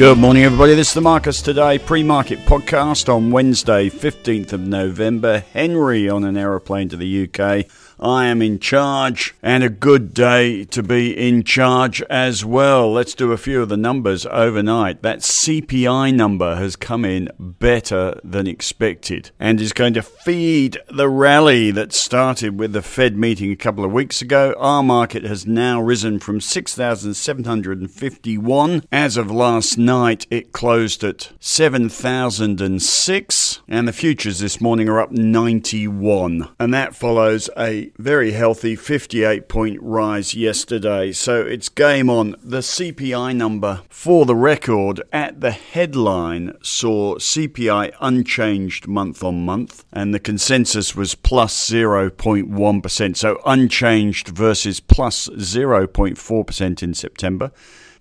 [0.00, 0.74] Good morning, everybody.
[0.74, 5.40] This is the Marcus Today pre market podcast on Wednesday, 15th of November.
[5.52, 7.66] Henry on an aeroplane to the UK.
[8.00, 12.90] I am in charge, and a good day to be in charge as well.
[12.90, 15.02] Let's do a few of the numbers overnight.
[15.02, 21.10] That CPI number has come in better than expected and is going to feed the
[21.10, 24.54] rally that started with the Fed meeting a couple of weeks ago.
[24.58, 28.82] Our market has now risen from 6,751.
[28.90, 35.12] As of last night, it closed at 7,006, and the futures this morning are up
[35.12, 36.48] 91.
[36.58, 41.12] And that follows a very healthy 58 point rise yesterday.
[41.12, 42.36] So it's game on.
[42.42, 49.84] The CPI number for the record at the headline saw CPI unchanged month on month,
[49.92, 53.16] and the consensus was plus 0.1.
[53.16, 57.52] So unchanged versus plus 0.4% in September.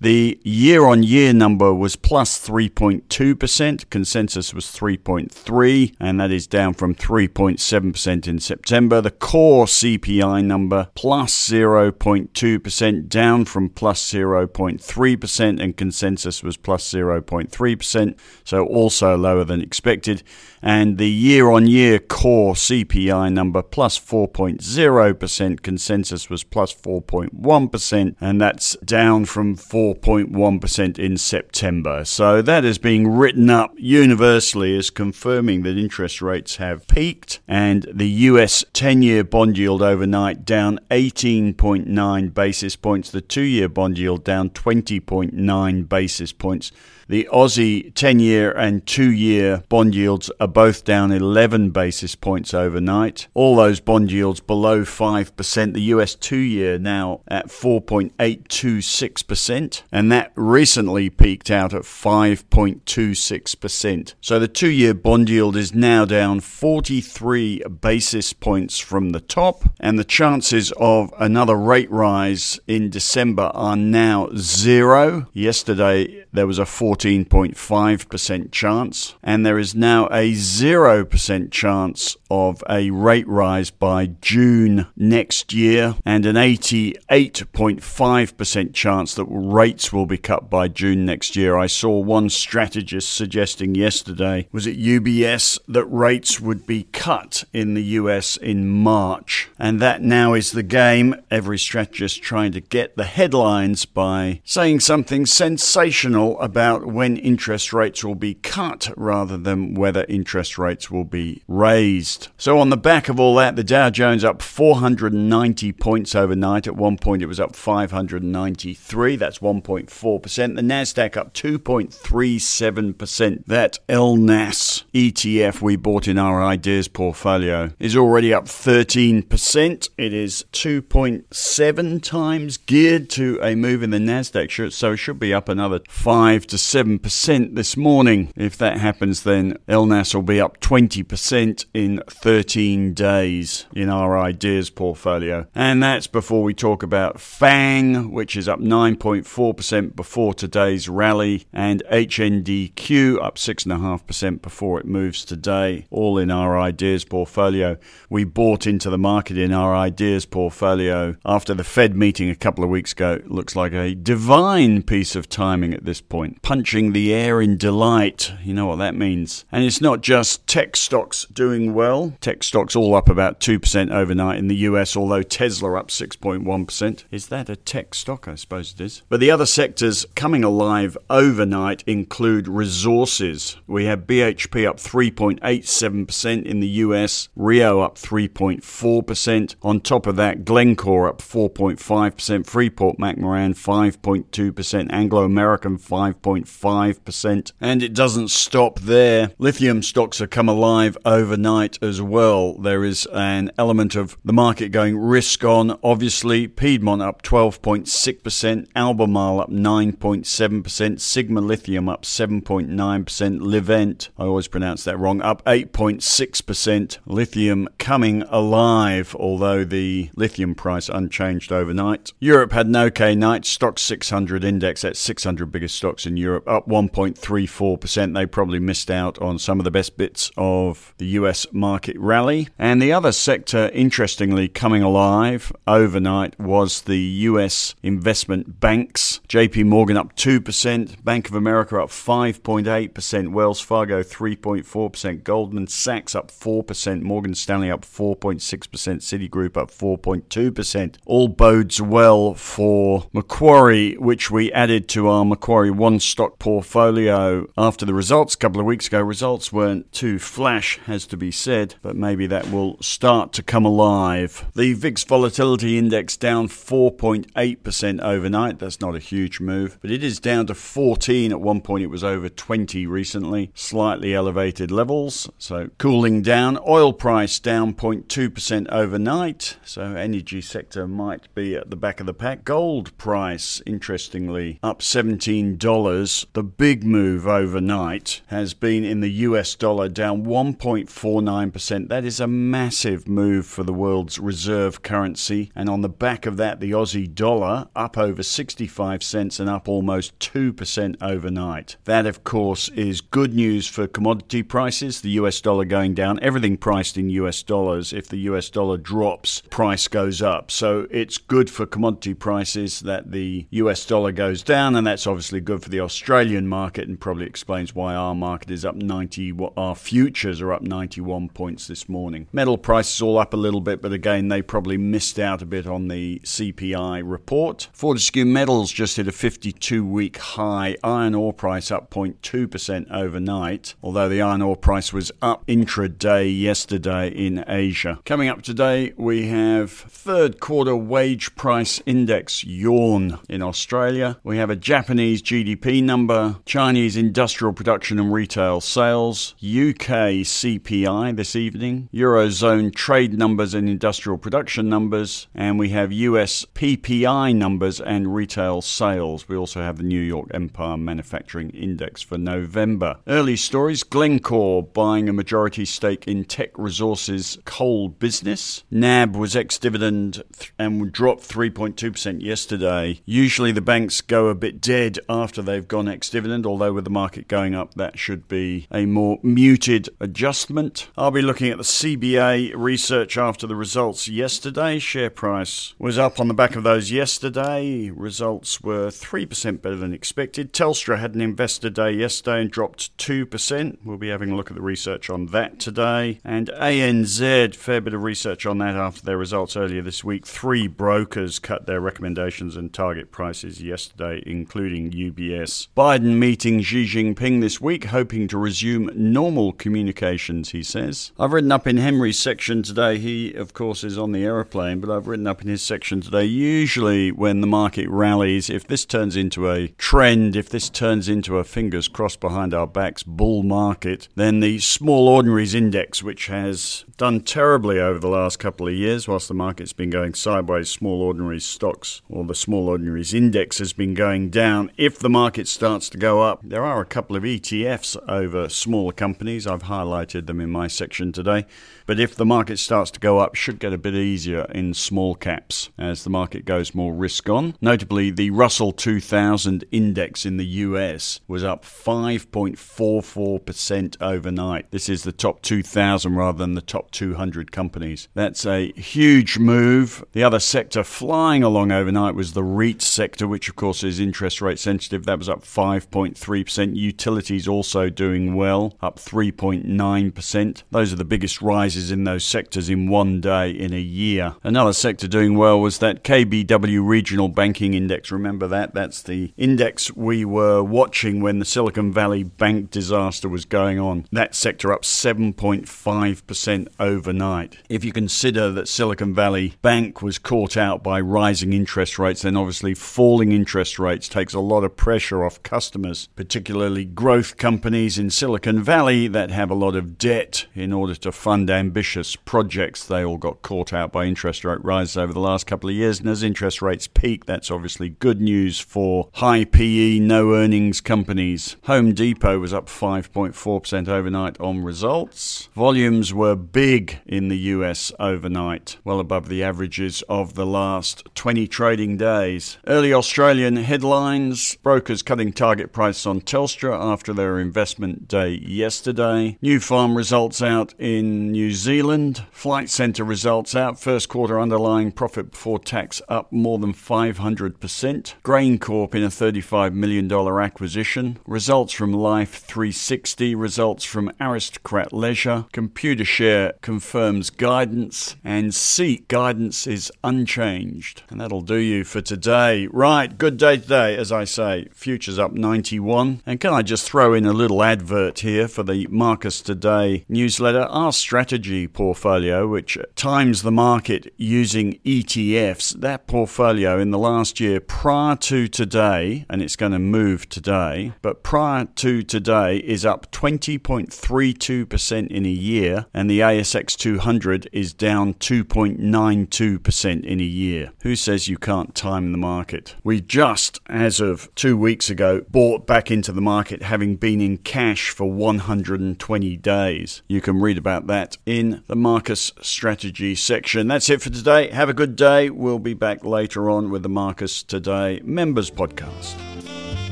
[0.00, 3.90] The year on year number was plus 3.2%.
[3.90, 9.00] Consensus was 3.3, and that is down from 3.7% in September.
[9.00, 18.18] The core CPI number plus 0.2%, down from plus 0.3%, and consensus was plus 0.3%,
[18.44, 20.22] so also lower than expected.
[20.62, 28.40] And the year on year core CPI number plus 4.0%, consensus was plus 4.1, and
[28.40, 32.04] that's down from 4 4.1% in September.
[32.04, 37.86] So that is being written up universally as confirming that interest rates have peaked and
[37.92, 43.98] the US 10 year bond yield overnight down 18.9 basis points, the 2 year bond
[43.98, 46.72] yield down 20.9 basis points.
[47.08, 52.52] The Aussie 10 year and 2 year bond yields are both down 11 basis points
[52.52, 53.28] overnight.
[53.32, 55.72] All those bond yields below 5%.
[55.72, 64.14] The US 2 year now at 4.826%, and that recently peaked out at 5.26%.
[64.20, 69.62] So the 2 year bond yield is now down 43 basis points from the top,
[69.80, 75.28] and the chances of another rate rise in December are now zero.
[75.32, 82.90] Yesterday there was a 14.5% chance, and there is now a 0% chance of a
[82.90, 90.50] rate rise by June next year, and an 88.5% chance that rates will be cut
[90.50, 91.56] by June next year.
[91.56, 97.74] I saw one strategist suggesting yesterday, was it UBS, that rates would be cut in
[97.74, 101.16] the US in March, and that now is the game.
[101.30, 108.04] Every strategist trying to get the headlines by saying something sensational about when interest rates
[108.04, 112.28] will be cut rather than whether interest rates will be raised.
[112.36, 116.66] So, on the back of all that, the Dow Jones up 490 points overnight.
[116.66, 119.16] At one point, it was up 593.
[119.16, 120.56] That's 1.4%.
[120.56, 123.46] The NASDAQ up 2.37%.
[123.46, 129.88] That LNAS ETF we bought in our ideas portfolio is already up 13%.
[129.96, 135.32] It is 2.7 times geared to a move in the NASDAQ, so it should be
[135.32, 138.32] up another 5 to 7% this morning.
[138.34, 144.70] If that happens, then LNAS will be up 20% in 13 days in our ideas
[144.70, 145.46] portfolio.
[145.54, 151.82] And that's before we talk about FANG, which is up 9.4% before today's rally, and
[151.92, 157.76] HNDQ up 6.5% before it moves today, all in our ideas portfolio.
[158.08, 162.64] We bought into the market in our ideas portfolio after the Fed meeting a couple
[162.64, 163.12] of weeks ago.
[163.12, 166.42] It looks like a divine piece of timing at this point.
[166.42, 168.32] Punching the air in delight.
[168.42, 169.44] You know what that means.
[169.50, 172.14] And it's not just tech stocks doing well.
[172.20, 177.04] Tech stocks all up about 2% overnight in the US, although Tesla up 6.1%.
[177.10, 178.28] Is that a tech stock?
[178.28, 179.02] I suppose it is.
[179.08, 183.56] But the other sectors coming alive overnight include resources.
[183.66, 189.54] We have BHP up 3.87% in the US, Rio up 3.4%.
[189.62, 197.52] On top of that, Glencore up 4.5%, Freeport McMoran 5.2%, Anglo American 5.5%.
[197.60, 199.30] And it doesn't stop there.
[199.38, 202.54] Lithium stocks have come alive overnight as well.
[202.54, 205.78] There is an element of the market going risk on.
[205.82, 214.84] Obviously, Piedmont up 12.6%, Albemarle up 9.7%, Sigma Lithium up 7.9%, Livent, I always pronounce
[214.84, 216.98] that wrong, up 8.6%.
[217.06, 222.12] Lithium coming alive, although the lithium price unchanged overnight.
[222.18, 223.44] Europe had an okay night.
[223.44, 228.14] stock 600 index, at 600 biggest stocks in Europe up 1.34%.
[228.14, 232.48] They probably missed out on some of the best bits of the US market rally.
[232.58, 239.20] And the other sector, interestingly, coming alive overnight was the US investment banks.
[239.28, 246.30] JP Morgan up 2%, Bank of America up 5.8%, Wells Fargo 3.4%, Goldman Sachs up
[246.30, 250.96] 4%, Morgan Stanley up 4.6%, Citigroup up 4.2%.
[251.06, 257.84] All bodes well for Macquarie, which we added to our Macquarie One stock portfolio after
[257.84, 259.00] the results a couple of weeks ago.
[259.00, 263.64] Results weren't too flash, has to be said, but maybe that will start to come
[263.64, 264.44] alive.
[264.54, 268.58] The VIX volatility index down 4.8% overnight.
[268.58, 271.32] That's not a huge move, but it is down to 14.
[271.32, 273.50] At one point, it was over 20 recently.
[273.54, 276.58] Slightly elevated levels, so cooling down.
[276.66, 282.14] Oil price down 0.2% overnight, so energy sector might be at the back of the
[282.14, 282.44] pack.
[282.44, 285.57] Gold price, interestingly, up $17.
[285.58, 291.88] The big move overnight has been in the US dollar down 1.49%.
[291.88, 296.36] That is a massive move for the world's reserve currency, and on the back of
[296.36, 301.76] that, the Aussie dollar up over 65 cents and up almost 2% overnight.
[301.84, 305.00] That, of course, is good news for commodity prices.
[305.00, 307.92] The US dollar going down, everything priced in US dollars.
[307.92, 310.52] If the US dollar drops, price goes up.
[310.52, 315.40] So it's good for commodity prices that the US dollar goes down, and that's obviously
[315.48, 319.74] good for the Australian market and probably explains why our market is up 90, our
[319.74, 322.28] futures are up 91 points this morning.
[322.34, 325.66] Metal prices all up a little bit, but again, they probably missed out a bit
[325.66, 327.70] on the CPI report.
[327.72, 330.76] Fortescue Metals just hit a 52 week high.
[330.84, 337.08] Iron ore price up 0.2% overnight, although the iron ore price was up intraday yesterday
[337.08, 338.00] in Asia.
[338.04, 344.18] Coming up today, we have third quarter wage price index yawn in Australia.
[344.22, 351.36] We have a Japanese GDP number, Chinese industrial production and retail sales, UK CPI this
[351.36, 358.14] evening, Eurozone trade numbers and industrial production numbers, and we have US PPI numbers and
[358.14, 359.28] retail sales.
[359.28, 362.96] We also have the New York Empire Manufacturing Index for November.
[363.06, 368.64] Early stories Glencore buying a majority stake in Teck Resources coal business.
[368.70, 370.22] NAB was ex dividend
[370.58, 373.02] and dropped 3.2% yesterday.
[373.04, 376.90] Usually the banks go a bit dead after they've gone ex dividend, although with the
[376.90, 380.88] market going up, that should be a more muted adjustment.
[380.96, 384.78] I'll be looking at the CBA research after the results yesterday.
[384.78, 387.90] Share price was up on the back of those yesterday.
[387.90, 390.52] Results were 3% better than expected.
[390.52, 393.78] Telstra had an investor day yesterday and dropped 2%.
[393.84, 396.20] We'll be having a look at the research on that today.
[396.24, 400.26] And ANZ, fair bit of research on that after their results earlier this week.
[400.26, 407.60] Three brokers cut their recommendations and target prices yesterday, including Biden meeting Xi Jinping this
[407.60, 411.12] week, hoping to resume normal communications, he says.
[411.18, 414.90] I've written up in Henry's section today, he, of course, is on the aeroplane, but
[414.90, 416.24] I've written up in his section today.
[416.24, 421.38] Usually, when the market rallies, if this turns into a trend, if this turns into
[421.38, 426.84] a fingers crossed behind our backs bull market, then the small ordinaries index, which has
[426.96, 431.00] done terribly over the last couple of years, whilst the market's been going sideways, small
[431.00, 434.70] ordinaries stocks or the small ordinaries index has been going down.
[434.76, 438.92] If the market starts to go up, there are a couple of ETFs over smaller
[438.92, 439.46] companies.
[439.46, 441.44] I've highlighted them in my section today.
[441.86, 445.14] But if the market starts to go up, should get a bit easier in small
[445.14, 447.54] caps as the market goes more risk on.
[447.60, 454.70] Notably, the Russell 2000 index in the US was up 5.44% overnight.
[454.70, 458.08] This is the top 2000 rather than the top 200 companies.
[458.14, 460.04] That's a huge move.
[460.12, 464.40] The other sector flying along overnight was the REIT sector, which of course is interest
[464.40, 464.87] rate sensitive.
[464.88, 466.76] That was up 5.3%.
[466.76, 470.62] Utilities also doing well, up 3.9%.
[470.70, 474.34] Those are the biggest rises in those sectors in one day in a year.
[474.42, 478.10] Another sector doing well was that KBW Regional Banking Index.
[478.10, 478.74] Remember that?
[478.74, 484.06] That's the index we were watching when the Silicon Valley Bank disaster was going on.
[484.12, 487.58] That sector up 7.5% overnight.
[487.68, 492.36] If you consider that Silicon Valley Bank was caught out by rising interest rates, then
[492.36, 498.08] obviously falling interest rates takes a lot of pressure off customers, particularly growth companies in
[498.08, 502.86] Silicon Valley that have a lot of debt in order to fund ambitious projects.
[502.86, 506.00] They all got caught out by interest rate rises over the last couple of years.
[506.00, 511.56] And as interest rates peak, that's obviously good news for high PE, no earnings companies.
[511.64, 515.48] Home Depot was up 5.4% overnight on results.
[515.54, 521.48] Volumes were big in the US overnight, well above the averages of the last 20
[521.48, 522.58] trading days.
[522.66, 529.38] Early Australian headlines brokers cutting target price on Telstra after their investment day yesterday.
[529.42, 532.26] Nufarm results out in New Zealand.
[532.30, 533.80] Flight Centre results out.
[533.80, 538.14] First quarter underlying profit before tax up more than 500%.
[538.22, 541.18] GrainCorp in a $35 million acquisition.
[541.26, 543.34] Results from Life 360.
[543.34, 545.46] Results from Aristocrat Leisure.
[545.54, 548.16] Computershare confirms guidance.
[548.22, 551.04] And Seek guidance is unchanged.
[551.08, 552.66] And that'll do you for today.
[552.66, 554.57] Right, good day today, as I say.
[554.72, 556.22] Futures up 91.
[556.26, 560.62] And can I just throw in a little advert here for the Marcus Today newsletter?
[560.62, 567.60] Our strategy portfolio, which times the market using ETFs, that portfolio in the last year
[567.60, 573.10] prior to today, and it's going to move today, but prior to today is up
[573.12, 580.72] 20.32% in a year, and the ASX 200 is down 2.92% in a year.
[580.82, 582.76] Who says you can't time the market?
[582.84, 587.20] We just, as of two two weeks ago bought back into the market having been
[587.20, 590.00] in cash for 120 days.
[590.08, 593.68] You can read about that in the Marcus Strategy section.
[593.68, 594.48] That's it for today.
[594.48, 595.28] Have a good day.
[595.28, 599.16] We'll be back later on with the Marcus Today Members Podcast.